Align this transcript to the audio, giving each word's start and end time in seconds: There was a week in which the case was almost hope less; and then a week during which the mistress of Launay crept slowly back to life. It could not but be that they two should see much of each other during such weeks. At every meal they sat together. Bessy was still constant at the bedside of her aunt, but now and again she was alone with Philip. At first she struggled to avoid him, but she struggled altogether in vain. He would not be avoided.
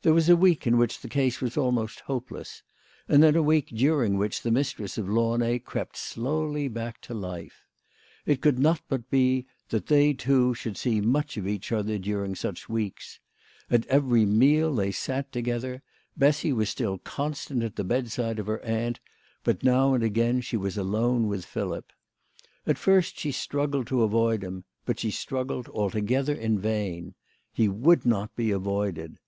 There 0.00 0.14
was 0.14 0.30
a 0.30 0.38
week 0.38 0.66
in 0.66 0.78
which 0.78 1.00
the 1.02 1.08
case 1.10 1.42
was 1.42 1.58
almost 1.58 2.00
hope 2.00 2.30
less; 2.30 2.62
and 3.06 3.22
then 3.22 3.36
a 3.36 3.42
week 3.42 3.66
during 3.68 4.16
which 4.16 4.40
the 4.40 4.50
mistress 4.50 4.96
of 4.96 5.06
Launay 5.06 5.58
crept 5.58 5.98
slowly 5.98 6.66
back 6.66 6.98
to 7.02 7.12
life. 7.12 7.66
It 8.24 8.40
could 8.40 8.58
not 8.58 8.80
but 8.88 9.10
be 9.10 9.44
that 9.68 9.88
they 9.88 10.14
two 10.14 10.54
should 10.54 10.78
see 10.78 11.02
much 11.02 11.36
of 11.36 11.46
each 11.46 11.72
other 11.72 11.98
during 11.98 12.34
such 12.34 12.70
weeks. 12.70 13.20
At 13.68 13.84
every 13.88 14.24
meal 14.24 14.74
they 14.74 14.92
sat 14.92 15.30
together. 15.30 15.82
Bessy 16.16 16.54
was 16.54 16.70
still 16.70 16.96
constant 16.96 17.62
at 17.62 17.76
the 17.76 17.84
bedside 17.84 18.38
of 18.38 18.46
her 18.46 18.62
aunt, 18.64 18.98
but 19.44 19.62
now 19.62 19.92
and 19.92 20.02
again 20.02 20.40
she 20.40 20.56
was 20.56 20.78
alone 20.78 21.26
with 21.28 21.44
Philip. 21.44 21.92
At 22.66 22.78
first 22.78 23.18
she 23.18 23.30
struggled 23.30 23.88
to 23.88 24.04
avoid 24.04 24.42
him, 24.42 24.64
but 24.86 24.98
she 24.98 25.10
struggled 25.10 25.68
altogether 25.68 26.32
in 26.32 26.58
vain. 26.58 27.14
He 27.52 27.68
would 27.68 28.06
not 28.06 28.34
be 28.34 28.50
avoided. 28.52 29.18